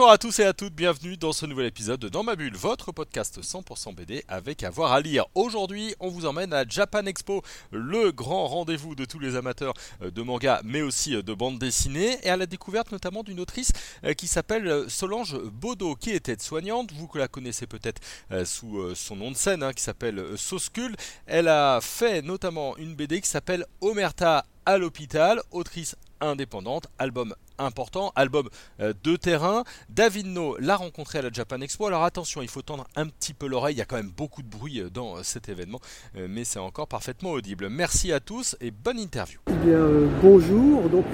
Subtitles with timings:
[0.00, 2.56] Bonjour à tous et à toutes, bienvenue dans ce nouvel épisode de Dans ma bulle,
[2.56, 5.26] votre podcast 100% BD avec avoir à lire.
[5.34, 10.10] Aujourd'hui, on vous emmène à Japan Expo, le grand rendez-vous de tous les amateurs euh,
[10.10, 13.72] de manga mais aussi euh, de bande dessinée et à la découverte notamment d'une autrice
[14.04, 18.00] euh, qui s'appelle Solange Bodo qui est aide-soignante, vous la connaissez peut-être
[18.46, 20.96] sous son nom de scène hein, qui s'appelle Soskull.
[21.26, 28.12] Elle a fait notamment une BD qui s'appelle Omerta à l'hôpital, autrice indépendante, album important,
[28.16, 28.48] album
[28.80, 29.64] euh, de terrain.
[29.88, 31.86] David No l'a rencontré à la Japan Expo.
[31.86, 34.42] Alors attention, il faut tendre un petit peu l'oreille, il y a quand même beaucoup
[34.42, 35.80] de bruit euh, dans euh, cet événement,
[36.14, 37.68] mais c'est encore parfaitement audible.
[37.68, 39.38] Merci à tous et bonne interview.
[39.48, 39.78] Eh bien,
[40.22, 41.04] bonjour, donc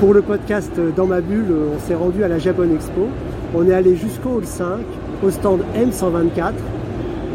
[0.00, 3.08] pour le podcast Dans ma bulle, on s'est rendu à la Japan Expo.
[3.54, 4.80] On est allé jusqu'au hall 5,
[5.22, 6.52] au stand M124.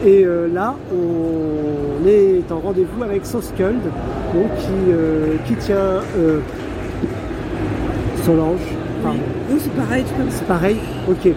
[0.05, 3.81] Et là, on est en rendez-vous avec Soskuld,
[4.33, 6.01] donc qui, qui tient
[8.27, 8.59] Solange.
[9.57, 10.29] C'est pareil, tu peux.
[10.29, 10.75] C'est pareil
[11.09, 11.31] Ok.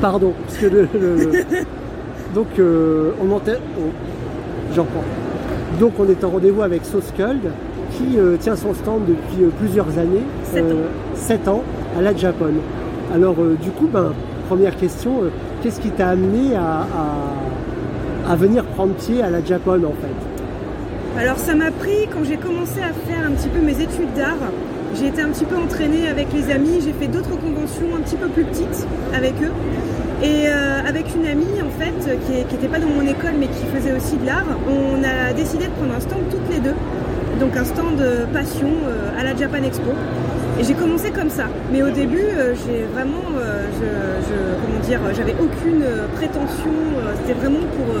[0.00, 0.86] Pardon, parce que le.
[2.36, 3.58] Donc, euh, on montait.
[4.76, 5.02] J'en prends.
[5.80, 7.50] Donc, on est en rendez-vous avec Soskuld,
[7.90, 10.22] qui euh, tient son stand depuis euh, plusieurs années.
[10.52, 10.76] 7 ans.
[11.16, 11.62] 7 ans
[11.98, 12.52] à la Japon.
[13.12, 14.12] Alors, du coup, ben,
[14.48, 15.14] première question,
[15.64, 16.86] qu'est-ce qui t'a amené à,
[18.30, 21.20] à, venir prendre pied à la Japon en fait?
[21.20, 24.38] Alors, ça m'a pris quand j'ai commencé à faire un petit peu mes études d'art.
[24.94, 28.16] J'ai été un petit peu entraînée avec les amis, j'ai fait d'autres conventions un petit
[28.16, 29.52] peu plus petites avec eux.
[30.22, 33.64] Et euh, avec une amie en fait qui n'était pas dans mon école mais qui
[33.74, 36.74] faisait aussi de l'art, on a décidé de prendre un stand toutes les deux.
[37.40, 39.90] Donc un stand de passion euh, à la Japan Expo.
[40.60, 41.46] Et j'ai commencé comme ça.
[41.72, 46.70] Mais au début, euh, j'ai vraiment, comment dire, j'avais aucune prétention.
[47.16, 47.94] C'était vraiment pour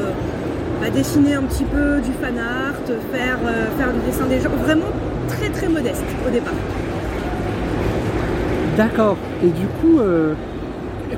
[0.80, 2.74] bah, dessiner un petit peu du fan art,
[3.10, 3.38] faire,
[3.78, 4.50] faire du dessin des gens.
[4.62, 4.92] Vraiment
[5.36, 6.54] très très modeste au départ.
[8.76, 9.16] D'accord.
[9.44, 10.32] Et du coup, euh,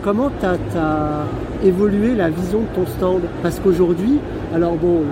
[0.03, 1.27] comment tu as,
[1.65, 3.23] évolué la vision de ton stand?
[3.43, 4.19] Parce qu'aujourd'hui,
[4.53, 5.03] alors bon, euh,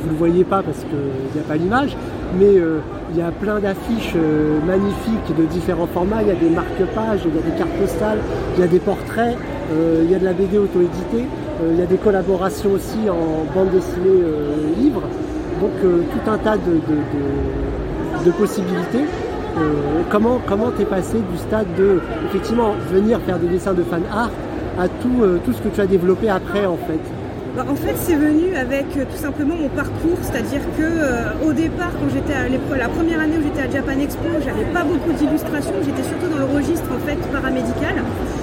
[0.00, 1.96] vous ne le voyez pas parce qu'il n'y a pas l'image,
[2.38, 4.14] mais euh, il y a plein d'affiches
[4.66, 6.22] magnifiques de différents formats.
[6.22, 8.18] Il y a des marque-pages, il y a des cartes postales,
[8.56, 9.36] il y a des portraits,
[10.04, 11.24] il y a de la BD auto-éditée,
[11.70, 14.24] il y a des collaborations aussi en bande dessinée
[14.78, 15.00] livre.
[15.62, 16.80] Donc tout un tas de
[18.30, 19.04] possibilités.
[19.56, 24.02] Euh, comment comment t'es passé du stade de effectivement venir faire des dessins de fan
[24.12, 24.30] art
[24.78, 27.00] à tout, euh, ce que tu as développé après en fait
[27.56, 31.90] bah, en fait, c'est venu avec euh, tout simplement mon parcours, c'est-à-dire que au départ,
[31.98, 35.72] quand j'étais à la première année où j'étais à Japan Expo, j'avais pas beaucoup d'illustrations,
[35.82, 37.96] j'étais surtout dans le registre en fait paramédical.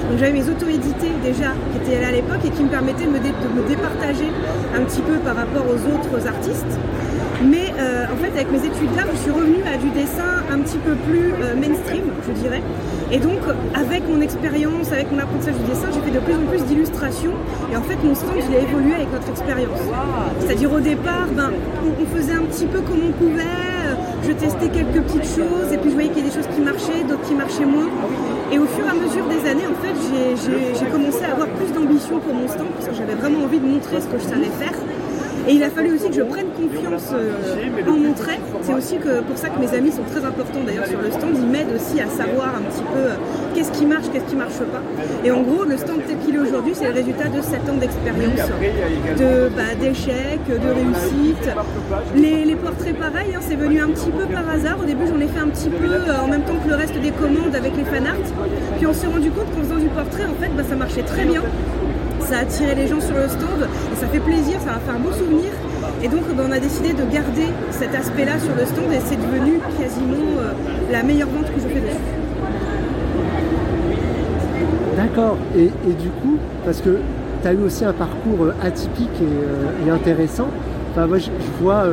[0.10, 3.68] Donc j'avais mes auto-édités déjà qui étaient à l'époque et qui me permettaient de me
[3.70, 4.28] départager
[4.76, 6.76] un petit peu par rapport aux autres artistes.
[7.44, 10.60] Mais euh, en fait, avec mes études d'art, je suis revenue à du dessin un
[10.60, 12.62] petit peu plus euh, mainstream, je dirais.
[13.12, 13.40] Et donc,
[13.74, 17.34] avec mon expérience, avec mon apprentissage du dessin, j'ai fait de plus en plus d'illustrations.
[17.72, 19.80] Et en fait, mon stand, il a évolué avec notre expérience.
[20.40, 21.52] C'est-à-dire, au départ, ben,
[21.84, 23.44] on, faisait un petit peu comme on pouvait.
[24.26, 26.62] Je testais quelques petites choses, et puis je voyais qu'il y a des choses qui
[26.62, 27.90] marchaient, d'autres qui marchaient moins.
[28.52, 29.94] Et au fur et à mesure des années, en fait,
[30.80, 33.68] j'ai commencé à avoir plus d'ambition pour mon stand, parce que j'avais vraiment envie de
[33.68, 34.74] montrer ce que je savais faire.
[35.48, 38.40] Et il a fallu aussi que je prenne confiance euh, en mon trait.
[38.62, 41.36] C'est aussi que, pour ça que mes amis sont très importants d'ailleurs sur le stand.
[41.36, 43.16] Ils m'aident aussi à savoir un petit peu euh,
[43.54, 44.82] qu'est-ce qui marche, qu'est-ce qui marche pas.
[45.24, 47.78] Et en gros, le stand tel qu'il est aujourd'hui, c'est le résultat de 7 ans
[47.80, 48.40] d'expérience,
[49.56, 51.50] bah, d'échecs, de réussites.
[52.16, 54.80] Les, portraits pareils, hein, c'est venu un petit peu par hasard.
[54.82, 57.00] Au début, j'en ai fait un petit peu euh, en même temps que le reste
[57.00, 58.16] des commandes avec les fanarts.
[58.78, 61.26] Puis on s'est rendu compte qu'en faisant du portrait, en fait, bah, ça marchait très
[61.26, 61.42] bien
[62.26, 64.96] ça a attiré les gens sur le stand et ça fait plaisir, ça va faire
[64.96, 65.52] un beau souvenir.
[66.02, 69.16] Et donc ben, on a décidé de garder cet aspect-là sur le stand et c'est
[69.16, 70.52] devenu quasiment euh,
[70.92, 71.82] la meilleure vente que je fais.
[74.98, 75.38] D'accord.
[75.56, 76.98] Et, du coup, parce que
[77.42, 80.48] tu as eu aussi un parcours euh, atypique et, euh, intéressant,
[80.92, 81.30] enfin, moi je,
[81.62, 81.86] vois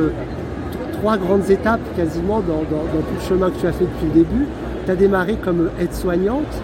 [0.93, 2.75] trois grandes étapes quasiment dans, tout
[3.19, 4.47] le chemin que tu as fait depuis le début.
[4.85, 6.61] Tu as démarré comme aide-soignante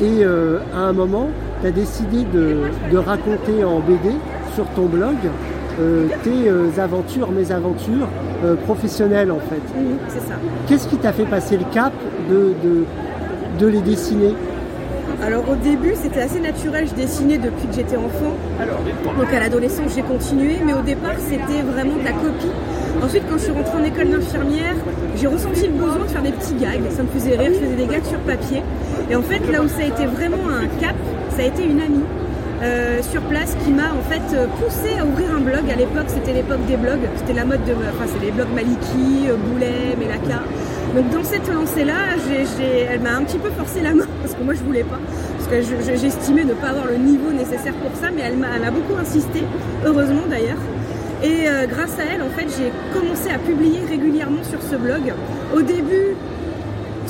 [0.00, 1.28] et à un moment,
[1.60, 4.10] tu as décidé de, raconter en BD
[4.54, 5.16] sur ton blog
[5.80, 8.08] euh, tes euh, aventures, mes aventures
[8.44, 9.62] euh, professionnelles en fait.
[10.08, 10.34] c'est ça.
[10.66, 11.92] Qu'est-ce qui t'a fait passer le cap
[12.28, 12.54] de,
[13.60, 14.34] de, les dessiner?
[15.22, 18.34] Alors au début c'était assez naturel, je dessinais depuis que j'étais enfant.
[19.18, 22.50] Donc à l'adolescence j'ai continué, mais au départ c'était vraiment de la copie.
[23.02, 24.74] Ensuite quand je suis rentrée en école d'infirmière,
[25.16, 26.82] j'ai ressenti le besoin de faire des petits gags.
[26.90, 28.62] Ça me faisait rire, je faisais des gags sur papier.
[29.10, 30.96] Et en fait, là où ça a été vraiment un cap,
[31.38, 32.04] ça a été une amie.
[32.60, 35.70] euh, sur place qui m'a en fait euh, poussé à ouvrir un blog.
[35.72, 39.28] À l'époque, c'était l'époque des blogs, c'était la mode de, enfin c'est les blogs Maliki,
[39.30, 40.42] euh, Boulet, Melaka.
[40.96, 42.18] Donc dans cette lancée-là,
[42.90, 44.98] elle m'a un petit peu forcé la main parce que moi je voulais pas,
[45.36, 48.36] parce que je- je- j'estimais ne pas avoir le niveau nécessaire pour ça, mais elle
[48.38, 49.44] m'a beaucoup insisté,
[49.86, 50.58] heureusement d'ailleurs.
[51.22, 55.12] Et grâce à elle, en fait, j'ai commencé à publier régulièrement sur ce blog.
[55.54, 56.14] Au début,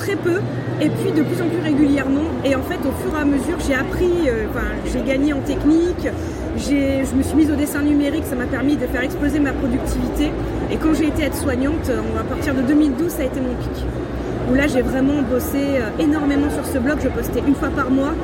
[0.09, 0.41] très peu,
[0.81, 2.29] et puis de plus en plus régulièrement.
[2.45, 5.41] Et en fait, au fur et à mesure, j'ai appris, euh, enfin, j'ai gagné en
[5.41, 6.09] technique,
[6.57, 10.33] je me suis mise au dessin numérique, ça m'a permis de faire exploser ma productivité.
[10.73, 13.85] Et quand j'ai été aide-soignante, à partir de 2012, ça a été mon pic.
[14.51, 17.91] Où là, j'ai vraiment bossé euh, énormément sur ce blog, je postais une fois par
[17.91, 18.15] mois.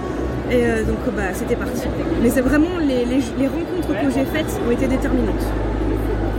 [0.50, 1.82] Et euh, donc, bah, c'était parti.
[2.22, 5.44] Mais c'est vraiment les- les rencontres que j'ai faites ont été déterminantes.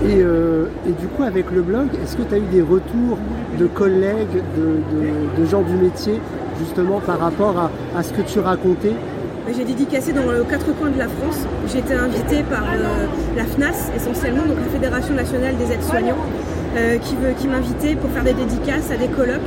[0.04, 3.18] Et, euh, et du coup, avec le blog, est-ce que tu as eu des retours
[3.60, 6.20] de collègues, de, gens du métier,
[6.60, 8.94] justement par rapport à, ce que tu racontais?
[9.56, 11.46] J'ai dédicacé dans les quatre coins de la France.
[11.72, 13.06] J'ai été invitée par euh,
[13.38, 16.18] la FNAS essentiellement, donc la Fédération nationale des aides-soignants,
[16.76, 19.42] euh, qui, veut- qui pour faire des dédicaces à des colloques.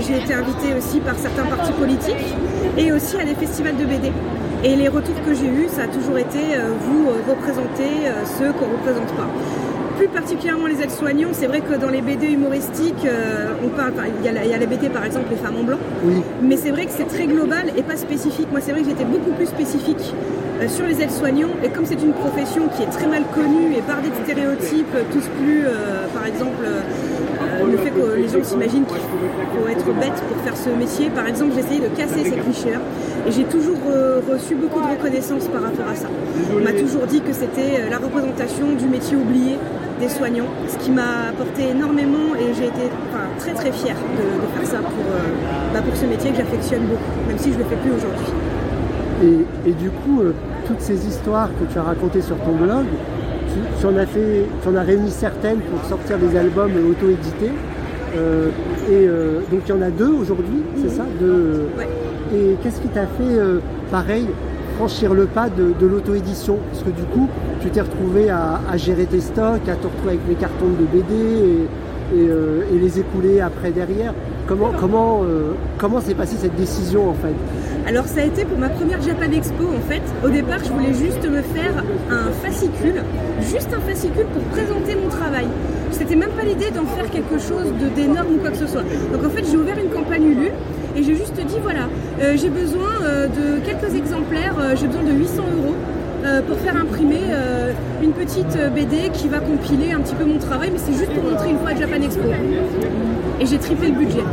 [0.00, 2.34] J'ai été invitée aussi par certains partis politiques
[2.78, 4.12] et aussi à des festivals de BD.
[4.64, 8.24] Et les retours que j'ai eus, ça a toujours été euh, vous euh, représentez euh,
[8.38, 9.28] ceux qu'on ne représente pas.
[9.98, 14.24] Plus particulièrement les aides-soignants, c'est vrai que dans les BD humoristiques, euh, on parle, il
[14.24, 16.22] y, a la- il y a la BD par exemple Les femmes en blanc, Oui.
[16.42, 18.48] mais c'est vrai que c'est très global et pas spécifique.
[18.50, 20.14] Moi, c'est vrai que j'étais beaucoup plus spécifique
[20.62, 21.50] euh, sur les aides-soignants.
[21.62, 25.28] Et comme c'est une profession qui est très mal connue et par des stéréotypes, tous
[25.38, 26.64] plus, euh, par exemple,
[27.70, 31.10] le fait que les gens s'imaginent qu'il faut être bête pour faire ce métier.
[31.10, 32.78] Par exemple, j'ai essayé de casser ces clichés
[33.26, 36.08] et j'ai toujours euh, reçu beaucoup de reconnaissance par rapport à ça.
[36.56, 39.58] On m'a toujours dit que c'était euh, la représentation du métier oublié
[40.00, 42.90] des soignants, ce qui m'a apporté énormément et j'ai été
[43.38, 47.28] très très fière de, faire ça pour, euh, bah, pour ce métier que j'affectionne beaucoup,
[47.28, 48.26] même si je ne le fais plus aujourd'hui.
[49.66, 50.34] Et, du coup, euh,
[50.66, 52.84] toutes ces histoires que tu as racontées sur ton blog,
[53.80, 57.52] tu, en as fait, tu en as réuni certaines pour sortir des albums euh, auto-édités.
[58.16, 58.48] Euh,
[58.88, 61.88] et euh, donc il y en a deux aujourd'hui, c'est ça deux, Ouais.
[62.34, 63.58] Et qu'est-ce qui t'a fait, euh,
[63.90, 64.26] pareil,
[64.76, 66.58] franchir le pas de, de l'auto-édition?
[66.70, 67.28] Parce que du coup,
[67.60, 70.84] tu t'es retrouvé à, à gérer tes stocks, à te retrouver avec les cartons de
[70.86, 74.14] BD et, et, euh, et les écouler après derrière.
[74.46, 77.34] Comment comment euh, comment s'est passée cette décision en fait?
[77.86, 80.00] Alors ça a été pour ma première Japan Expo en fait.
[80.24, 83.02] Au départ, je voulais juste me faire un fascicule,
[83.42, 85.46] juste un fascicule pour présenter mon travail.
[85.90, 88.82] C'était même pas l'idée d'en faire quelque chose d'énorme ou quoi que ce soit.
[89.12, 90.50] Donc en fait, j'ai ouvert une campagne Ulu
[90.96, 91.88] et j'ai juste dit voilà,
[92.22, 95.74] euh, j'ai besoin euh, de quelques exemplaires, euh, j'ai besoin de 800 euros.
[96.24, 97.72] euh, pour faire imprimer euh,
[98.02, 101.12] une petite euh, BD qui va compiler un petit peu mon travail, mais c'est juste
[101.12, 102.22] pour montrer une fois à Japan Expo.
[103.40, 104.24] Et j'ai triplé le budget.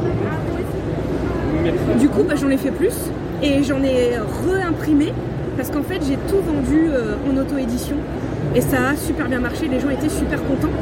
[2.00, 2.94] Du coup, bah, j'en ai fait plus
[3.42, 4.18] et j'en ai
[4.48, 5.14] réimprimé
[5.58, 7.96] parce qu'en fait, j'ai tout vendu euh, en auto-édition
[8.56, 9.68] et ça a super bien marché.
[9.68, 10.74] Les gens étaient super contents.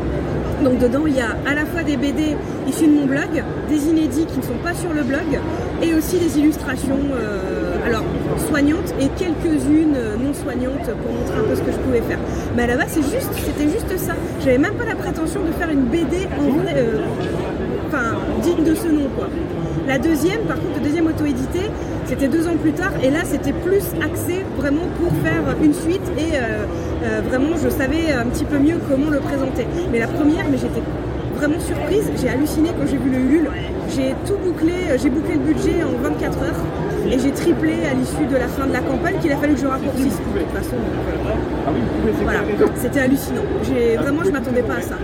[0.63, 2.35] Donc dedans, il y a à la fois des BD
[2.67, 5.39] issus de mon blog, des inédits qui ne sont pas sur le blog
[5.81, 8.03] et aussi des illustrations euh, alors
[8.49, 12.19] soignantes et quelques-unes euh, non soignantes pour montrer un peu ce que je pouvais faire.
[12.57, 14.13] Mais base, c'est juste, c'était juste ça.
[14.43, 16.27] J'avais même pas la prétention de faire une BD
[17.87, 19.29] enfin digne de ce nom quoi.
[19.87, 20.58] La deuxième, par
[21.19, 21.59] auto-édité,
[22.05, 26.01] c'était deux ans plus tard, et là c'était plus axé vraiment pour faire une suite,
[26.17, 26.65] et euh,
[27.03, 29.67] euh, vraiment je savais un petit peu mieux comment le présenter.
[29.91, 30.81] Mais la première, mais j'étais
[31.35, 33.49] vraiment surprise, j'ai halluciné quand j'ai vu le Ulule.
[33.95, 36.63] J'ai tout bouclé, euh, j'ai bouclé le budget en 24 heures,
[37.09, 39.61] et j'ai triplé à l'issue de la fin de la campagne qu'il a fallu que
[39.61, 40.75] je raccourcisse de toute façon.
[40.75, 41.75] donc,
[42.07, 42.39] euh, voilà,
[42.75, 43.41] c'était hallucinant.
[43.63, 44.95] J'ai vraiment, je m'attendais pas à ça.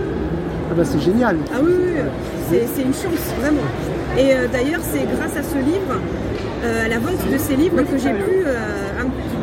[0.70, 1.36] Ah bah c'est génial.
[1.54, 2.00] Ah oui, oui, oui.
[2.50, 3.66] C'est, c'est une chance, vraiment.
[4.18, 5.94] Et euh, d'ailleurs, c'est grâce à ce livre,
[6.64, 8.54] euh, à la vente de ces livres, que j'ai pu euh,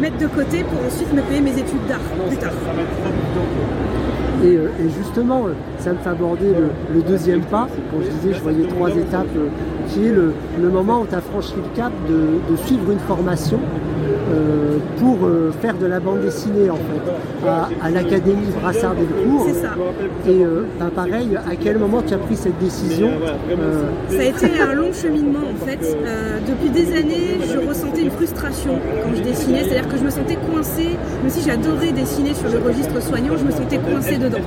[0.01, 2.51] mettre de côté pour ensuite me payer mes études d'art plus tard.
[4.43, 5.45] Et, et justement,
[5.79, 7.67] ça me fait aborder le, le deuxième pas.
[7.91, 9.27] Quand je disais, je voyais trois étapes,
[9.87, 12.99] qui est le, le moment où tu as franchi le cap de, de suivre une
[12.99, 13.59] formation
[14.33, 19.45] euh, pour euh, faire de la bande dessinée en fait, à, à l'Académie Brassard Delcourt.
[19.47, 19.75] C'est ça.
[20.27, 23.09] Et euh, bah, pareil, à quel moment tu as pris cette décision
[24.09, 25.97] Ça a été un long cheminement en fait.
[26.47, 30.37] Depuis des années, je ressentais une frustration quand je dessinais, c'est-à-dire que je me sentais
[30.51, 30.89] coincée,
[31.21, 34.39] même si j'adorais dessiner sur le registre soignant, je me sentais coincée dedans.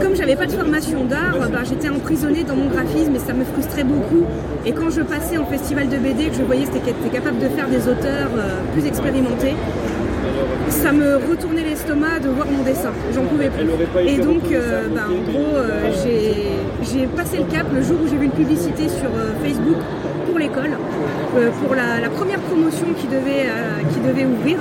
[0.00, 3.44] Comme j'avais pas de formation d'art, ben, j'étais emprisonnée dans mon graphisme et ça me
[3.44, 4.24] frustrait beaucoup.
[4.66, 7.48] Et quand je passais en festival de BD, que je voyais que j'étais capable de
[7.48, 8.30] faire des auteurs
[8.74, 9.07] plus expérimentés,
[10.68, 12.90] ça me retournait l'estomac de voir mon dessin.
[13.14, 13.66] J'en pouvais plus.
[14.06, 18.16] Et donc, euh, bah, en gros, euh, j'ai- passé le cap le jour où j'ai
[18.16, 19.76] vu une publicité sur euh, Facebook
[20.26, 20.70] pour l'école,
[21.62, 23.46] pour la, première promotion qui devait,
[24.06, 24.58] devait ouvrir.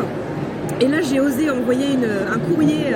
[0.81, 1.97] Et là, j'ai osé envoyer
[2.33, 2.93] un courrier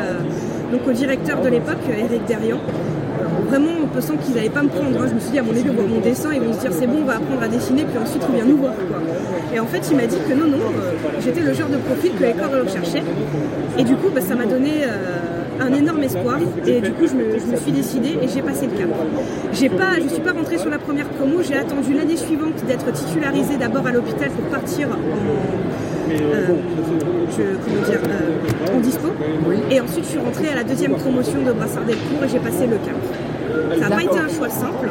[0.72, 2.60] donc au directeur de l'époque, Eric Derian.
[3.50, 5.02] Vraiment, en pensant qu'ils n'allaient pas me prendre.
[5.02, 5.06] hein.
[5.10, 6.88] Je me suis dit, à mon avis, voir mon dessin, ils vont se dire, c'est
[6.88, 8.74] bon, on va apprendre à dessiner, puis ensuite, il vient nous voir.
[8.74, 8.98] quoi.
[9.54, 12.12] Et en fait, il m'a dit que non, non, euh, j'étais le genre de profil
[12.18, 13.04] que l'école recherchait.
[13.78, 16.38] Et du coup, bah, ça m'a donné euh, un énorme espoir.
[16.66, 18.90] Et du coup, je me, je me suis décidée et j'ai passé le cap.
[19.54, 21.42] J'ai pas, je ne suis pas rentrée sur la première promo.
[21.42, 26.48] J'ai attendu l'année suivante d'être titularisée d'abord à l'hôpital pour partir en, euh,
[27.32, 29.08] je, comment dire, euh, en dispo.
[29.70, 32.68] Et ensuite, je suis rentrée à la deuxième promotion de Brassard Delcourt et j'ai passé
[32.68, 32.96] le cap.
[33.80, 34.90] Ça n'a pas été un choix simple,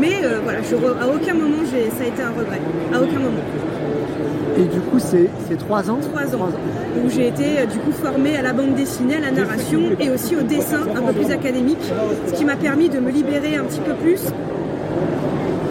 [0.00, 2.60] mais euh, voilà, je à aucun moment ça a été un regret.
[2.92, 3.42] À aucun moment.
[4.58, 6.48] Et du coup, c'est c'est trois ans Trois ans.
[7.04, 10.10] Où j'ai été euh, du coup formée à la bande dessinée, à la narration et
[10.10, 11.78] aussi au dessin un peu plus académique,
[12.26, 14.20] ce qui m'a permis de me libérer un petit peu plus.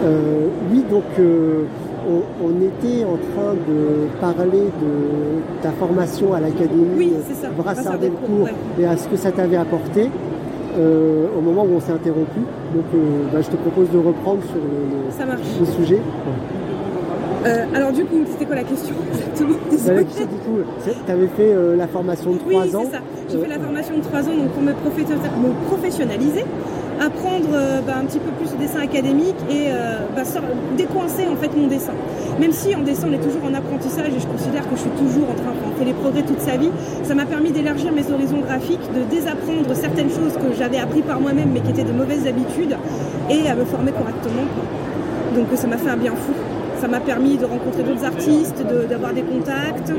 [0.04, 1.64] Euh, oui, donc euh,
[2.08, 7.48] on, on était en train de parler de ta formation à l'académie Oui, c'est ça,
[7.50, 8.48] Brassard Brassard Delcourt Delcourt,
[8.80, 10.08] et à ce que ça t'avait apporté
[10.78, 12.40] euh, au moment où on s'est interrompu.
[12.74, 12.98] Donc euh,
[13.32, 15.40] bah, je te propose de reprendre sur le, Ça marche.
[15.60, 15.98] le sujet.
[17.46, 20.58] Euh, alors du coup, c'était quoi la question exactement Bah, la question, du coup,
[21.06, 22.84] tu avais fait euh, la formation de Oui, trois c'est ans.
[22.90, 22.98] ça.
[23.30, 24.72] J'ai fait la formation de 3 ans donc pour me,
[25.68, 26.44] professionnaliser,
[27.00, 30.22] apprendre euh, bah, un petit peu plus le dessin académique et euh, bah,
[30.78, 31.92] décoincer en fait mon dessin.
[32.40, 34.90] Même si en dessin on est toujours en apprentissage et je considère que je suis
[34.96, 36.70] toujours en train de faire les progrès toute sa vie,
[37.04, 41.20] ça m'a permis d'élargir mes horizons graphiques, de désapprendre certaines choses que j'avais appris par
[41.20, 42.76] moi-même mais qui étaient de mauvaises habitudes
[43.30, 44.46] et à me former correctement.
[44.56, 44.64] quoi.
[45.36, 46.32] Donc ça m'a fait un bien fou.
[46.80, 49.92] Ça m'a permis de rencontrer d'autres artistes, d'avoir des contacts.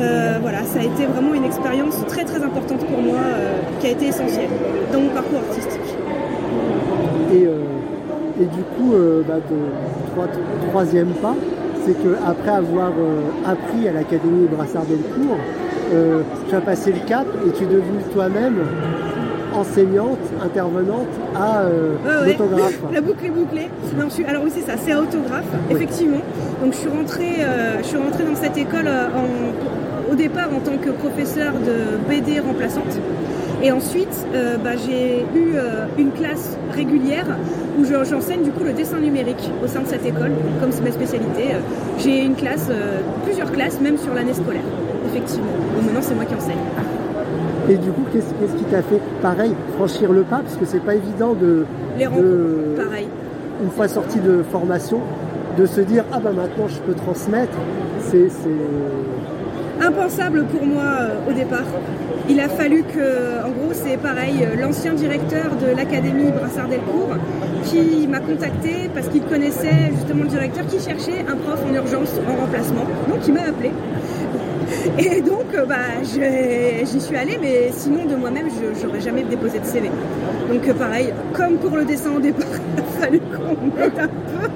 [0.00, 3.86] Euh, voilà, ça a été vraiment une expérience très très importante pour moi, euh, qui
[3.88, 4.50] a été essentielle
[4.92, 5.94] dans mon parcours artistique.
[7.32, 8.94] Et, euh, et du coup,
[9.28, 9.38] bah,
[10.70, 11.34] troisième pas,
[11.84, 12.92] c'est que après avoir
[13.44, 15.38] appris à l'Académie Brassard Delcourt,
[15.92, 18.56] euh, tu as passé le cap et tu es devenue toi-même
[19.54, 21.94] enseignante, intervenante à euh,
[22.24, 22.32] ouais.
[22.32, 22.78] l'autographe.
[22.92, 23.68] La boucle est bouclée.
[23.96, 26.20] Non, je suis- alors oui, c'est ça, c'est autographe, effectivement.
[26.62, 30.48] Donc je suis rentrée, euh, je suis rentrée dans cette école euh, en- au départ
[30.54, 32.98] en tant que professeur de BD remplaçante.
[33.64, 37.26] Et ensuite, euh, bah, j'ai eu euh, une classe régulière
[37.78, 40.82] où je- j'enseigne du coup le dessin numérique au sein de cette école, comme c'est
[40.82, 41.52] ma spécialité.
[41.54, 41.58] euh,
[41.98, 42.68] j'ai une classe,
[43.24, 44.62] plusieurs classes, même sur l'année scolaire,
[45.08, 45.46] effectivement.
[45.76, 46.56] Donc maintenant, c'est moi qui enseigne.
[47.70, 50.38] Et du coup, qu'est-ce qui t'a fait, pareil, franchir le pas?
[50.38, 51.64] Parce que c'est pas évident de,
[51.98, 53.08] Les de- pareil.
[53.62, 54.98] une fois sorti de formation,
[55.56, 57.56] de se dire ah bah maintenant je peux transmettre.
[58.10, 58.28] C'est
[59.80, 61.64] impensable pour moi euh, au départ.
[62.28, 67.16] Il a fallu que, en gros, c'est pareil, euh, l'ancien directeur de l'académie Brassard Delcourt
[67.64, 72.12] qui m'a contacté parce qu'il connaissait justement le directeur qui cherchait un prof en urgence
[72.28, 72.84] en remplacement.
[73.08, 73.70] Donc il m'a appelé.
[74.98, 78.46] Et donc, euh, bah, j'y suis allée, mais sinon de moi-même,
[78.80, 79.90] je n'aurais jamais déposé de CV.
[80.50, 84.08] Donc euh, pareil, comme pour le dessin au départ, il a fallu qu'on m'aide un
[84.08, 84.48] peu,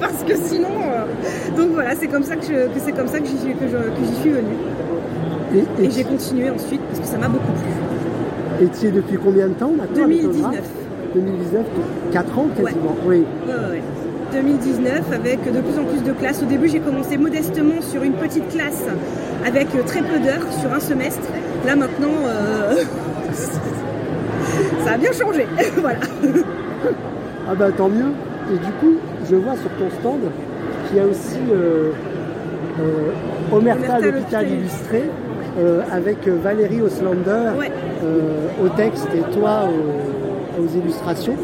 [0.00, 3.18] parce que sinon, euh, donc voilà, c'est comme ça que, je- que c'est comme ça
[3.20, 4.56] que j'y suis, que je- que j'y suis venue.
[5.80, 8.64] Et, Et j'ai continué ensuite parce que ça m'a beaucoup plu.
[8.64, 10.36] et tu es depuis combien de temps maintenant à 2019.
[10.36, 10.70] l'autographe
[11.14, 11.64] 2019,
[12.12, 12.96] 4 ans quasiment.
[13.04, 13.24] Oui.
[13.46, 13.82] Ouais, ouais, ouais.
[14.32, 16.40] 2019 avec de plus en plus de classes.
[16.40, 18.84] Au début, j'ai commencé modestement sur une petite classe
[19.44, 21.28] avec euh, très peu d'heures sur un semestre.
[21.66, 22.74] Là maintenant, euh,
[24.84, 25.46] ça a bien changé.
[25.76, 25.98] voilà.
[27.48, 28.12] Ah bah tant mieux.
[28.52, 28.96] Et du coup,
[29.30, 30.20] je vois sur ton stand
[30.88, 31.92] qu'il y a aussi euh,
[32.80, 35.04] euh, Omerta l'hôpital illustré
[35.58, 37.70] euh, avec Valérie Oslander Ouais.
[38.64, 39.68] au texte et toi
[40.58, 41.36] aux, illustrations.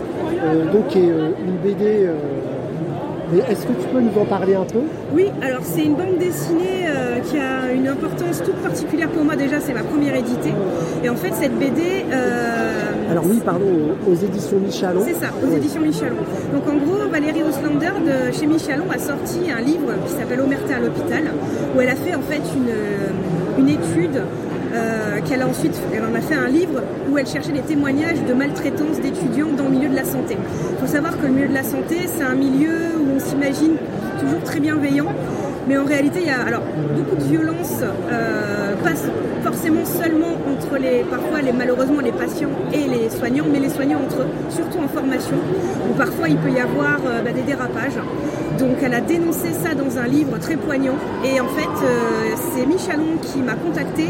[0.72, 2.08] Donc une BD.
[3.34, 4.78] Est-ce que tu peux nous en parler un peu?
[5.12, 9.34] Oui, alors c'est une bande dessinée euh, qui a une importance toute particulière pour moi.
[9.34, 10.54] Déjà, c'est ma première éditée.
[11.02, 12.04] Et en fait, cette BD.
[12.12, 13.66] euh, Alors oui, pardon,
[14.08, 15.00] aux, éditions Michalon.
[15.04, 15.56] C'est ça, aux Oui.
[15.56, 16.16] éditions Michalon.
[16.52, 20.76] Donc en gros, Valérie Oslander de chez Michalon a sorti un livre qui s'appelle Omerta
[20.76, 21.24] à l'hôpital,
[21.76, 24.22] où elle a fait en fait une, euh, une étude
[25.20, 28.34] qu'elle a ensuite, elle en a fait un livre où elle cherchait des témoignages de
[28.34, 30.36] maltraitance d'étudiants dans le milieu de la santé.
[30.72, 33.76] Il faut savoir que le milieu de la santé, c'est un milieu où on s'imagine
[34.20, 35.12] toujours très bienveillant,
[35.66, 36.60] Mais en réalité, il y a
[36.96, 38.74] beaucoup de violence, euh,
[39.42, 44.00] forcément seulement entre les, parfois les, malheureusement les patients et les soignants, mais les soignants
[44.04, 45.36] entre eux, surtout en formation,
[45.88, 47.98] où parfois il peut y avoir euh, bah, des dérapages.
[48.58, 50.96] Donc elle a dénoncé ça dans un livre très poignant.
[51.24, 54.06] Et en fait, euh, c'est Michalon qui m'a contacté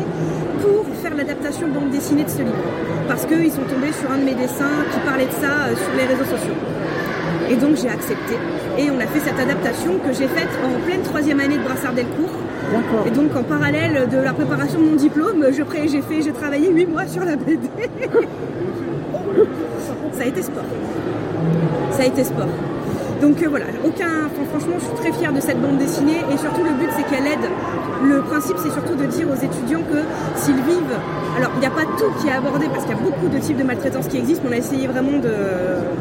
[0.63, 2.65] pour faire l'adaptation bande dessinée de ce livre.
[3.09, 5.93] Parce qu'ils sont tombés sur un de mes dessins qui parlait de ça euh, sur
[5.97, 6.55] les réseaux sociaux.
[7.51, 8.35] Et donc j'ai accepté.
[8.79, 11.93] Et on a fait cette adaptation que j'ai faite en pleine troisième année de Brassard
[11.95, 12.31] Delcourt.
[12.73, 13.07] D'accord.
[13.07, 16.33] Et donc en parallèle de la préparation de mon diplôme, je pré- j'ai fait, j'ai
[16.33, 17.69] travaillé huit mois sur la BD.
[20.13, 20.65] ça a été sport.
[21.93, 22.49] Ça a été sport.
[23.21, 26.63] Donc euh, voilà, aucun, franchement, je suis très fière de cette bande dessinée et surtout
[26.63, 27.49] le but c'est qu'elle aide.
[28.05, 29.99] Le principe c'est surtout de dire aux étudiants que
[30.37, 30.97] s'ils vivent,
[31.37, 33.39] alors il n'y a pas tout qui est abordé parce qu'il y a beaucoup de
[33.39, 35.33] types de maltraitance qui existent, mais on a essayé vraiment de,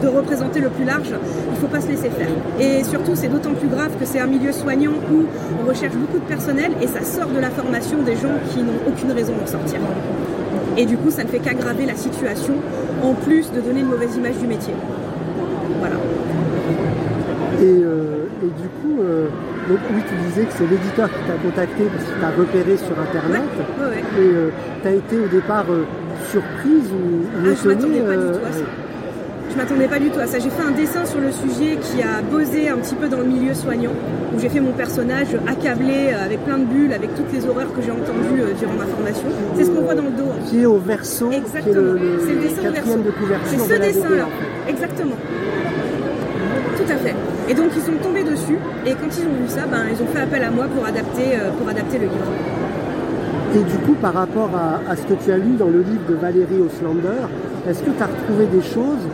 [0.03, 1.09] de représenter le plus large.
[1.47, 2.27] Il ne faut pas se laisser faire.
[2.59, 5.23] Et surtout c'est d'autant plus grave que c'est un milieu soignant où
[5.63, 8.81] on recherche beaucoup de personnel et ça sort de la formation des gens qui n'ont
[8.87, 9.79] aucune raison d'en sortir.
[10.77, 12.55] Et du coup ça ne fait qu'aggraver la situation
[13.01, 14.73] en plus de donner une mauvaise image du métier.
[15.79, 15.95] Voilà.
[17.65, 19.25] Et, euh, et du coup, euh,
[19.67, 22.93] donc, oui, tu disais que c'est l'éditeur qui t'a contacté parce qu'il t'a repéré sur
[22.99, 23.41] Internet.
[23.79, 24.03] Ouais, ouais.
[24.21, 25.83] Et tu as été au départ euh,
[26.29, 28.65] surprise ou, Ah, je m'attendais étonnée pas du euh, tout à ça.
[29.51, 30.37] Je m'attendais pas du tout à ça.
[30.37, 33.25] J'ai fait un dessin sur le sujet qui a buzzé un petit peu dans le
[33.25, 33.93] milieu soignant,
[34.35, 37.73] où j'ai fait mon personnage accablé euh, avec plein de bulles, avec toutes les horreurs
[37.73, 39.27] que j'ai entendues euh, durant ma formation.
[39.55, 40.29] C'est ce qu'on voit dans le dos.
[40.49, 41.73] qui est au verso, Exactement.
[41.93, 42.97] le C'est le dessin au verso.
[42.97, 43.11] de
[43.45, 44.25] C'est ce dessin-là.
[44.25, 44.71] en fait.
[44.71, 45.15] Exactement.
[46.85, 47.15] Tout à fait.
[47.49, 50.07] Et donc ils sont tombés dessus, et quand ils ont vu ça, ben, ils ont
[50.07, 52.31] fait appel à moi pour adapter, euh, pour adapter le livre.
[53.55, 56.05] Et du coup, par rapport à, à ce que tu as lu dans le livre
[56.09, 57.25] de Valérie Oslander,
[57.67, 59.05] est-ce que tu as retrouvé des choses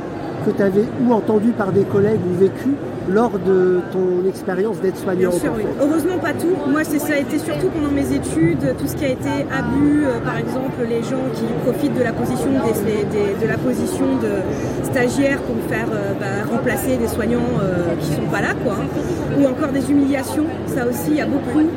[0.45, 2.75] que tu avais ou entendues par des collègues ou vécues
[3.09, 5.63] lors de ton expérience Bien d'aide-soignante sûr, oui.
[5.81, 6.55] Heureusement pas tout.
[6.69, 10.05] Moi, c'est ça a été surtout pendant mes études, tout ce qui a été abus,
[10.05, 14.05] euh, par exemple, les gens qui profitent de la position des, des- de la position
[14.21, 18.73] de stagiaire pour faire euh, bah, remplacer des soignants euh, qui sont pas là, quoi.
[18.73, 19.39] hein.
[19.39, 20.45] Ou encore des humiliations.
[20.67, 21.67] Ça aussi, il y a beaucoup.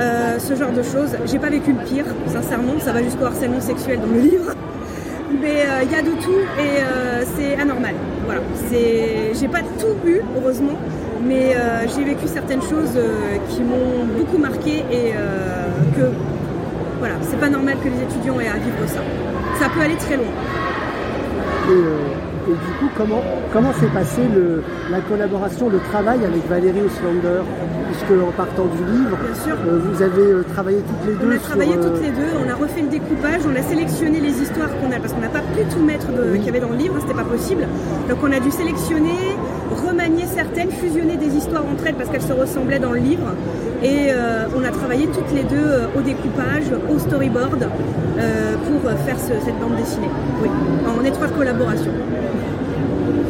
[0.00, 1.10] euh, ce genre de choses.
[1.26, 2.74] J'ai pas vécu le pire, sincèrement.
[2.78, 4.52] Ça va jusqu'au harcèlement sexuel dans le livre.
[5.30, 7.94] Euh, il y a de tout et euh, c'est anormal.
[8.24, 8.40] Voilà.
[8.70, 10.78] J'ai pas tout eu, heureusement,
[11.22, 12.98] mais euh, j'ai vécu certaines choses
[13.48, 15.12] qui m'ont beaucoup marqué et
[15.96, 16.10] que
[16.98, 19.00] voilà, c'est pas normal que les étudiants aient à vivre ça.
[19.60, 20.26] Ça peut aller très loin.
[22.48, 27.42] Et du coup, comment, comment s'est passé le, la collaboration, le travail avec Valérie Oslander?
[27.90, 31.38] Puisque en partant du livre, euh, vous avez euh, travaillé toutes les deux On a
[31.38, 34.68] travaillé euh, toutes les deux, on a refait le découpage, on a sélectionné les histoires
[34.78, 36.96] qu'on a, parce qu'on n'a pas pu tout mettre qu'il y avait dans le livre,
[37.00, 37.66] c'était pas possible.
[38.08, 39.36] Donc on a dû sélectionner,
[39.84, 43.34] remanier certaines, fusionner des histoires entre elles parce qu'elles se ressemblaient dans le livre.
[43.82, 47.62] Et euh, on a travaillé toutes les deux euh, au découpage, au storyboard,
[48.18, 50.08] euh, pour faire ce- cette bande dessinée.
[50.42, 50.48] Oui,
[50.86, 51.90] en étroite collaboration.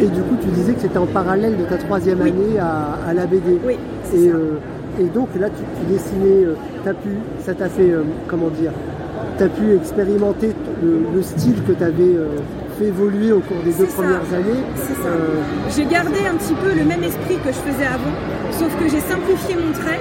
[0.01, 2.31] Et du coup, tu disais que c'était en parallèle de ta troisième Oui.
[2.31, 3.59] année à, à la BD.
[3.67, 3.77] Oui,
[4.15, 4.37] Et, ça.
[5.01, 6.47] et donc là, tu, tu dessinais,
[6.85, 7.11] t'as pu,
[7.45, 7.93] ça t'a fait,
[8.29, 8.71] comment dire,
[9.37, 12.15] tu as pu expérimenter le, le style que tu avais
[12.79, 13.97] fait évoluer au cours des deux ça.
[13.97, 14.63] premières années.
[14.77, 15.09] C'est ça.
[15.09, 15.43] Euh,
[15.77, 18.15] J'ai gardé un petit peu le même esprit que je faisais avant,
[18.53, 19.99] sauf que j'ai simplifié mon trait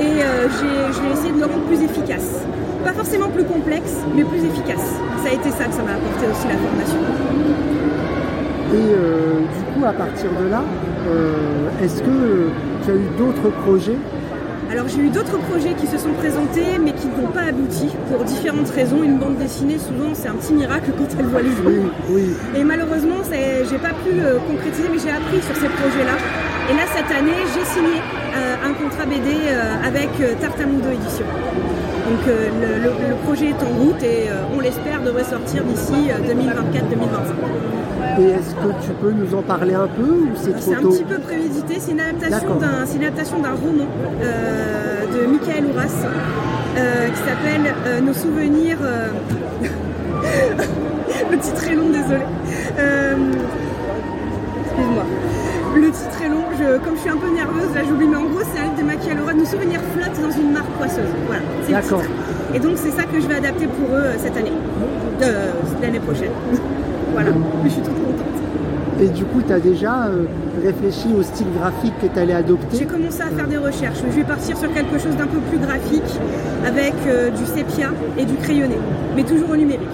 [0.00, 2.42] et euh, j'ai- je vais essayer de le rendre plus efficace.
[2.84, 4.86] Pas forcément plus complexe, mais plus efficace.
[5.22, 6.98] Ça a été ça que ça m'a apporté aussi la formation.
[8.72, 10.62] et euh, du coup, à partir de là,
[11.08, 12.48] euh, est-ce que
[12.84, 13.96] tu as eu d'autres projets?
[14.70, 18.24] Alors j'ai eu d'autres projets qui se sont présentés mais qui n'ont pas abouti pour
[18.24, 19.02] différentes raisons.
[19.04, 21.84] Une bande dessinée, souvent, c'est un petit miracle quand elle voit les Oui, jour.
[22.10, 22.24] oui.
[22.56, 26.16] Et malheureusement, j'ai pas pu euh, concrétiser, mais j'ai appris sur ces projets-là.
[26.70, 28.00] Et là, cette année, j'ai signé
[28.34, 31.24] un contrat BD euh, avec euh, Tartamundo Édition.
[32.08, 35.62] Donc euh, le, le- le projet est en route et euh, on l'espère devrait sortir
[35.64, 38.20] d'ici euh, 2024-2025.
[38.20, 41.18] Et est-ce que tu peux nous en parler un peu ou c'est un petit peu
[41.18, 43.86] prémédité, c'est une adaptation d'un roman
[44.22, 46.06] euh, de Michael Ouras
[46.76, 48.78] euh, qui s'appelle euh, Nos souvenirs.
[48.82, 49.08] euh,
[51.30, 52.24] Le titre est long, désolé.
[55.74, 58.24] Le titre est long, je, comme je suis un peu nerveuse, là j'oublie, mais en
[58.24, 59.34] gros c'est un livre de Michael Ouras.
[59.34, 61.12] Nos souvenirs flottent dans une mare poisseuse.
[61.26, 62.02] Voilà, c'est le D'accord.
[62.02, 62.12] titre.
[62.54, 64.52] Et donc c'est ça que je vais adapter pour eux euh, cette année.
[65.22, 66.32] Euh, l'année prochaine.
[67.12, 67.30] voilà,
[67.64, 68.32] je suis toute contente.
[69.00, 70.24] Et du coup, tu as déjà euh,
[70.62, 73.98] réfléchi au style graphique que tu allais J'ai adopter commencé à faire des recherches.
[74.08, 76.20] Je vais partir sur quelque chose d'un peu plus graphique,
[76.66, 78.78] avec euh, du sépia et du crayonné,
[79.16, 79.88] mais toujours au numérique.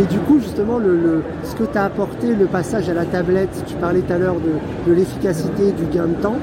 [0.00, 3.04] Et du coup, justement, le, le- ce que tu as apporté, le passage à la
[3.04, 6.36] tablette, tu parlais tout à l'heure de, de l'efficacité, du gain de temps.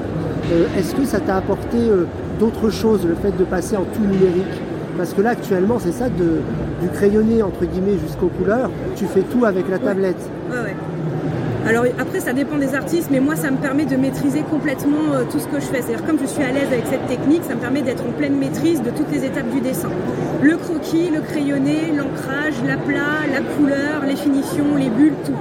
[0.52, 2.04] euh, est-ce que ça t'a apporté euh,
[2.38, 4.60] d'autres choses, le fait de passer en tout numérique?
[4.96, 6.40] Parce que là, actuellement, c'est ça, de,
[6.80, 10.16] du crayonné, entre guillemets, jusqu'aux couleurs, tu fais tout avec la tablette.
[10.50, 10.76] Ouais, ouais.
[11.68, 15.24] Alors après, ça dépend des artistes, mais moi, ça me permet de maîtriser complètement euh,
[15.30, 15.82] tout ce que je fais.
[15.82, 18.36] C'est-à-dire, comme je suis à l'aise avec cette technique, ça me permet d'être en pleine
[18.38, 19.90] maîtrise de toutes les étapes du dessin.
[20.40, 25.36] Le croquis, le crayonné, l'ancrage, l'aplat, la couleur, les finitions, les bulles, tout.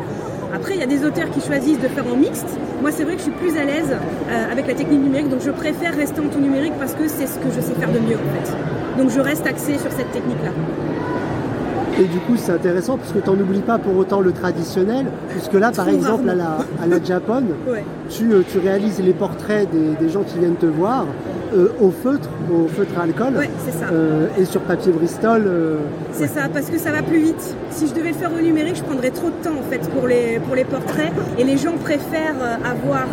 [0.54, 2.60] Après, il y a des auteurs qui choisissent de faire en mixte.
[2.82, 5.40] Moi, c'est vrai que je suis plus à l'aise euh, avec la technique numérique, donc
[5.46, 8.00] je préfère rester en tout numérique parce que c'est ce que je sais faire de
[8.00, 9.02] mieux, en fait.
[9.02, 10.52] Donc je reste axée sur cette technique-là.
[12.00, 15.08] Et du coup, c'est intéressant parce que tu n'en oublies pas pour autant le traditionnel,
[15.30, 17.84] puisque là, par exemple, à la, à la Japon, Ouais.
[18.10, 21.06] tu, euh, tu réalises les portraits des, des gens qui viennent te voir
[21.58, 23.88] euh, au feutre, au feutre à alcool, Ouais, c'est ça.
[23.92, 25.44] euh, et sur papier Bristol.
[25.46, 25.78] euh,
[26.14, 27.56] C'est ça, parce que ça va plus vite.
[27.72, 30.08] Si je devais le faire au numérique, je prendrais trop de temps en fait pour
[30.08, 33.06] les, pour les portraits et les gens préfèrent avoir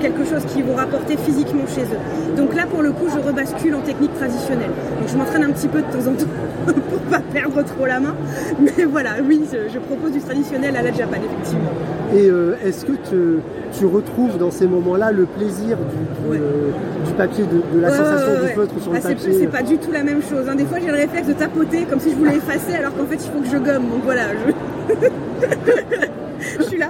[0.00, 2.36] quelque chose qui vont rapporter physiquement chez eux.
[2.36, 4.70] Donc là, pour le coup, je rebascule en technique traditionnelle.
[4.98, 6.32] Donc je m'entraîne un petit peu de temps en temps
[6.90, 8.14] pour pas perdre trop la main.
[8.60, 11.70] Mais voilà, oui, je, je propose du traditionnel à la Japan, effectivement.
[12.14, 12.28] Et
[12.68, 13.38] est-ce que tu,
[13.78, 16.40] tu retrouves dans ces moments-là le plaisir du, du, Ouais.
[17.06, 19.32] du papier, de, de la Ouais, sensation ouais, du feutre sur Ah, le c'est- papier
[19.40, 20.48] C'est pas du tout la même chose.
[20.48, 20.54] hein.
[20.54, 23.14] Des fois, j'ai le réflexe de tapoter comme si je voulais effacer, alors qu'en fait,
[23.16, 23.88] il faut que je gomme.
[23.88, 24.52] Donc voilà, je,
[26.58, 26.88] je suis là.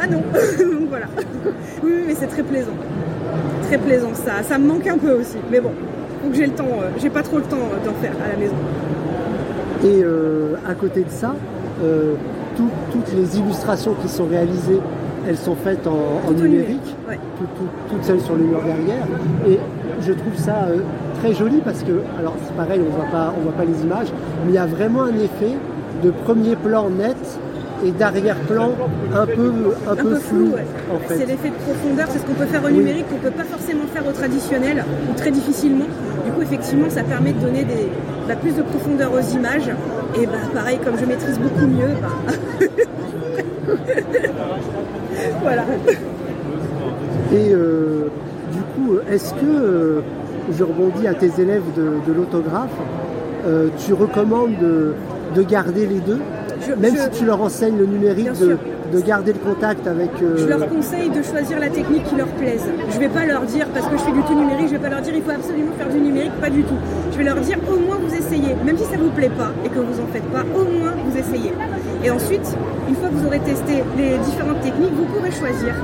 [0.00, 0.18] Ah non.
[0.58, 1.06] Donc voilà.
[1.82, 2.72] Oui, mais c'est très plaisant.
[3.68, 4.10] Très plaisant.
[4.14, 5.36] Ça, ça me manque un peu aussi.
[5.50, 5.70] Mais bon,
[6.22, 6.64] faut que j'ai le temps.
[6.82, 8.54] euh, J'ai pas trop le temps euh, d'en faire à la maison.
[9.84, 11.34] Et euh, à côté de ça,
[11.82, 12.12] euh,
[12.56, 14.80] tout- toutes les illustrations qui sont réalisées,
[15.28, 17.18] elles sont faites en, numérique, Ouais.
[17.38, 19.04] tout- tout- toutes celles sur le mur derrière.
[19.48, 19.58] Et
[20.02, 20.78] je trouve ça euh,
[21.22, 24.08] très joli parce que, alors c'est pareil, on voit pas, on voit pas les images,
[24.44, 25.56] mais il y a vraiment un effet
[26.02, 27.16] de premier plan net
[27.84, 28.72] et d'arrière-plan
[29.14, 29.52] un peu,
[29.88, 30.64] un Un peu peu flou, flou, ouais.
[30.92, 31.26] en C'est fait.
[31.26, 32.74] l'effet de profondeur, c'est ce qu'on peut faire au Oui.
[32.74, 35.86] numérique qu'on peut pas forcément faire au traditionnel ou très difficilement.
[36.26, 37.88] Du coup, effectivement, ça permet de donner des,
[38.28, 39.70] bah, plus de profondeur aux images.
[40.20, 42.66] Et bah, pareil, comme je maîtrise beaucoup mieux, bah...
[45.42, 45.64] voilà.
[47.32, 48.08] Et euh,
[48.52, 50.00] du coup, est-ce que, euh,
[50.56, 52.70] je rebondis à tes élèves de, de l'autographe,
[53.46, 54.94] euh, tu recommandes de,
[55.34, 56.18] de garder les deux
[56.66, 58.58] Je- Même je- si tu leur enseignes le numérique, Bien de, sûr.
[58.92, 60.10] De garder le contact avec...
[60.22, 62.64] euh, Je leur conseille de choisir la technique qui leur plaise.
[62.90, 64.88] Je vais pas leur dire, parce que je fais du tout numérique, je vais pas
[64.88, 66.74] leur dire il faut absolument faire du numérique, pas du tout.
[67.12, 69.68] Je vais leur dire au moins vous essayez, même si ça vous plaît pas et
[69.68, 71.52] que vous en faites pas, au moins vous essayez.
[72.04, 72.46] Et ensuite,
[72.88, 75.74] une fois que vous aurez testé les différentes techniques, vous pourrez choisir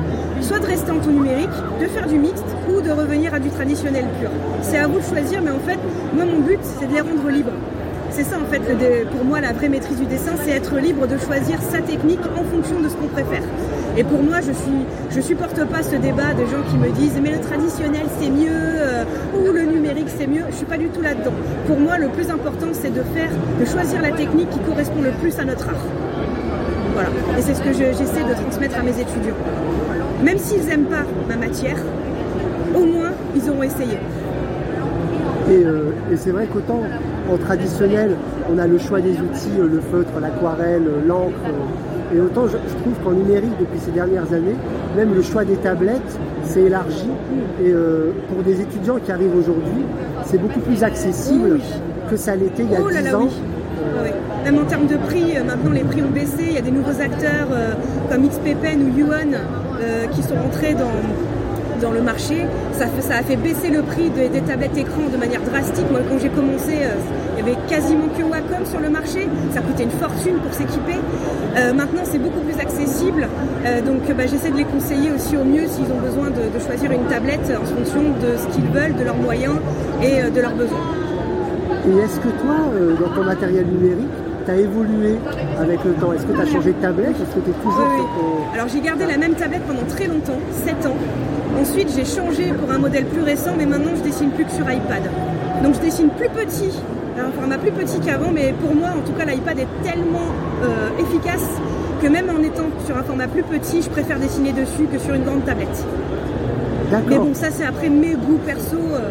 [0.40, 3.48] soit de rester en tout numérique, de faire du mixte ou de revenir à du
[3.50, 4.30] traditionnel pur.
[4.62, 5.78] C'est à vous de choisir, mais en fait,
[6.14, 7.52] moi mon but c'est de les rendre libres.
[8.16, 8.62] C'est ça en fait,
[9.10, 12.44] pour moi la vraie maîtrise du dessin, c'est être libre de choisir sa technique en
[12.44, 13.42] fonction de ce qu'on préfère.
[13.98, 17.18] Et pour moi, je suis, je supporte pas ce débat de gens qui me disent
[17.22, 19.04] mais le traditionnel c'est mieux euh,
[19.38, 20.44] ou le numérique c'est mieux.
[20.50, 21.32] Je suis pas du tout là-dedans.
[21.66, 23.28] Pour moi, le plus important c'est de faire,
[23.60, 25.84] de choisir la technique qui correspond le plus à notre art.
[26.94, 27.10] Voilà.
[27.38, 29.36] Et c'est ce que je- j'essaie de transmettre à mes étudiants.
[30.24, 31.76] Même s'ils n'aiment pas ma matière,
[32.74, 33.98] au moins ils auront essayé.
[35.50, 36.80] Et, euh, et c'est vrai qu'autant
[37.32, 38.10] en traditionnel,
[38.52, 41.32] on a le choix des outils, euh, le feutre, l'aquarelle, euh, l'encre.
[41.46, 44.54] euh, et autant je, trouve qu'en numérique, depuis ces dernières années,
[44.96, 47.08] même le choix des tablettes s'est élargi.
[47.60, 49.82] Et euh, pour des étudiants qui arrivent aujourd'hui,
[50.24, 51.62] c'est beaucoup plus accessible Oui.
[52.10, 53.22] que ça l'était il y a Oh là 10 là, ans.
[53.24, 54.02] oui.
[54.04, 54.14] Ouais.
[54.44, 56.44] Même en termes de prix, maintenant les prix ont baissé.
[56.46, 57.72] Il y a des nouveaux acteurs euh,
[58.10, 59.36] comme XP Pen ou Yuan
[60.12, 60.90] qui sont rentrés dans,
[61.80, 62.46] dans le marché.
[62.72, 65.86] Ça, a fait baisser le prix des, tablettes écran de manière drastique.
[65.90, 66.94] Moi, quand j'ai commencé, euh,
[67.36, 69.28] il y avait quasiment que Wacom sur le marché.
[69.52, 70.98] Ça coûtait une fortune pour s'équiper.
[71.56, 73.28] Euh, maintenant, c'est beaucoup plus accessible.
[73.64, 76.64] Euh, donc, bah, j'essaie de les conseiller aussi au mieux s'ils ont besoin de, de
[76.64, 79.56] choisir une tablette en fonction de ce qu'ils veulent, de leurs moyens
[80.02, 80.84] et de leurs besoins.
[81.88, 82.56] Et est-ce que toi,
[83.00, 84.10] dans ton matériel numérique,
[84.46, 85.16] tu as évolué
[85.58, 87.10] avec le temps Est-ce que tu as changé de tablette?
[87.10, 88.04] Est-ce que tu es toujours Oui,
[88.54, 90.96] Alors j'ai gardé la même tablette pendant très longtemps, 7 ans.
[91.60, 94.64] Ensuite j'ai changé pour un modèle plus récent, mais maintenant je dessine plus que sur
[94.70, 95.02] iPad.
[95.62, 96.70] Donc je dessine plus petit,
[97.18, 100.28] un format plus petit qu'avant, mais pour moi en tout cas l'iPad est tellement
[100.64, 101.46] euh, efficace
[102.02, 105.14] que même en étant sur un format plus petit, je préfère dessiner dessus que sur
[105.14, 105.84] une grande tablette.
[107.08, 108.76] Mais bon, ça c'est après mes goûts perso.
[108.76, 109.10] euh,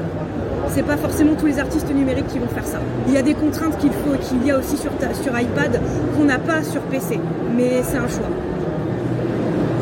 [0.76, 2.80] c'est pas forcément tous les artistes numériques qui vont faire ça.
[3.08, 5.80] Il y a des contraintes qu'il faut qu'il y a aussi sur, ta- sur iPad
[6.18, 7.18] qu'on n'a pas sur PC.
[7.56, 8.28] Mais c'est un choix.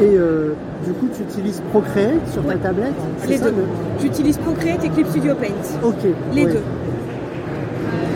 [0.03, 0.53] Et euh,
[0.85, 2.53] du coup, tu utilises Procreate sur Ouais.
[2.55, 2.93] ta tablette?
[3.27, 3.51] Les ça, deux.
[3.57, 3.65] le-
[4.01, 5.47] J'utilise Procreate et Clip Studio Paint.
[5.87, 5.95] Ok.
[6.33, 6.51] Les ouais.
[6.53, 6.61] deux.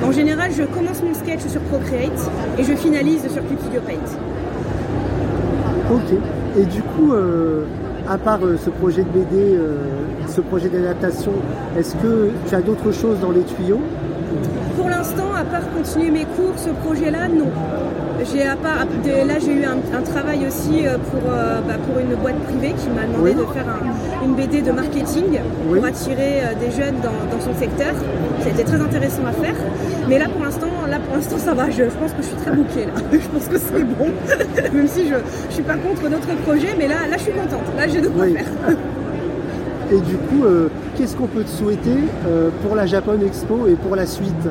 [0.06, 4.18] En général, je commence mon sketch sur Procreate et je finalise sur Clip Studio Paint.
[5.92, 6.14] Ok.
[6.60, 7.64] Et du coup, euh,
[8.10, 9.78] à part euh, ce projet de BD, euh,
[10.28, 11.32] ce projet d'adaptation,
[11.78, 13.82] est-ce que tu as d'autres choses dans les tuyaux?
[14.78, 17.48] Pour l'instant, à part continuer mes cours, ce projet-là, non.
[18.34, 22.00] J'ai à part, là, j'ai eu un, un, travail aussi euh, pour, euh, bah, pour
[22.00, 23.36] une boîte privée qui m'a demandé Oui.
[23.36, 25.40] de faire un- une BD de marketing
[25.70, 25.78] Oui.
[25.80, 27.94] pour attirer euh, des jeunes dans, dans son secteur.
[28.46, 29.54] Été très intéressant à faire.
[30.10, 31.70] Mais là, pour l'instant, là, pour l'instant, ça va.
[31.70, 32.94] Je, je pense que je suis très bouquée là.
[33.12, 34.08] Je pense que c'est bon.
[34.74, 35.16] Même si je,
[35.50, 37.62] je suis pas contre d'autres projets, mais là, là, je suis contente.
[37.78, 38.34] Là, j'ai de quoi Oui.
[38.34, 38.46] faire.
[39.92, 41.98] Et du coup, euh, qu'est-ce qu'on peut te souhaiter
[42.28, 44.44] euh, pour la Japan Expo et pour la suite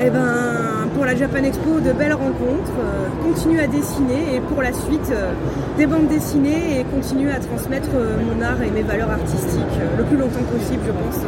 [0.00, 4.62] Eh ben, pour la Japan Expo, de belles rencontres, euh, continuer à dessiner et pour
[4.62, 5.32] la suite, euh,
[5.78, 10.16] des bandes dessinées et continuer à transmettre mon art et mes valeurs artistiques le plus
[10.16, 11.26] longtemps possible, je pense.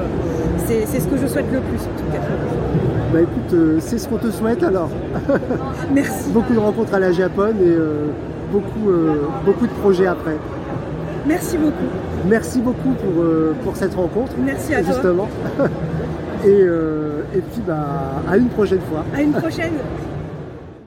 [0.68, 2.20] C'est ce que je souhaite le plus en tout cas.
[3.14, 4.90] Bah écoute, euh, c'est ce qu'on te souhaite alors.
[5.94, 6.30] Merci.
[6.32, 8.06] Beaucoup de rencontres à la Japan et euh,
[8.50, 10.36] beaucoup, euh, beaucoup de projets après.
[11.24, 11.86] Merci beaucoup.
[12.28, 13.24] Merci beaucoup pour,
[13.62, 14.32] pour cette rencontre.
[14.44, 14.92] Merci à toi.
[14.92, 15.28] Justement.
[16.44, 19.04] et, et puis bah, à une prochaine fois.
[19.14, 19.74] À une prochaine.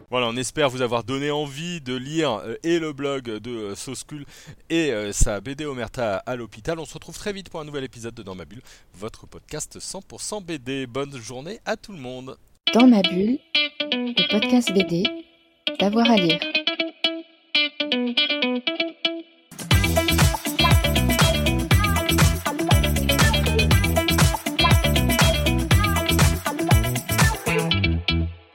[0.10, 3.76] Voilà, on espère vous avoir donné envie de lire euh, et le blog de euh,
[3.76, 4.26] Soscul
[4.70, 6.80] et euh, sa BD Omerta à l'hôpital.
[6.80, 8.62] On se retrouve très vite pour un nouvel épisode de Dans ma bulle,
[8.93, 10.88] votre podcast 100% BD.
[10.88, 12.38] Bonne journée à tout le monde.
[12.74, 13.38] Dans ma bulle,
[13.91, 15.04] le podcast BD,
[15.78, 16.39] d'avoir à lire.